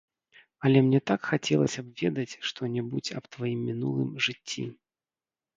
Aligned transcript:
Але 0.67 0.79
мне 0.85 1.01
так 1.11 1.27
хацелася 1.33 1.79
б 1.89 1.93
ведаць, 2.01 2.39
што-небудзь 2.53 3.15
аб 3.21 3.29
тваім 3.37 3.59
мінулым 3.69 4.11
жыцці. 4.31 4.67